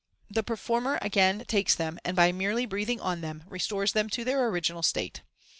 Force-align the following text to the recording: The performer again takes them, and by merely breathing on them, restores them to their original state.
The 0.31 0.41
performer 0.41 0.97
again 1.03 1.45
takes 1.45 1.75
them, 1.75 1.99
and 2.03 2.15
by 2.15 2.31
merely 2.31 2.65
breathing 2.65 2.99
on 2.99 3.21
them, 3.21 3.43
restores 3.47 3.91
them 3.91 4.09
to 4.09 4.23
their 4.25 4.47
original 4.47 4.81
state. 4.81 5.21